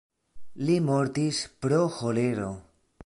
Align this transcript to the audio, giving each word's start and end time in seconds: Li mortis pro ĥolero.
Li 0.69 0.77
mortis 0.87 1.41
pro 1.67 1.83
ĥolero. 1.99 2.49